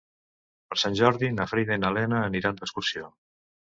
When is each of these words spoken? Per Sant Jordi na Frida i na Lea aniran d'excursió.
Per 0.69 0.77
Sant 0.83 0.95
Jordi 1.01 1.29
na 1.35 1.47
Frida 1.53 1.77
i 1.81 1.81
na 1.83 1.93
Lea 1.99 2.23
aniran 2.31 2.59
d'excursió. 2.63 3.11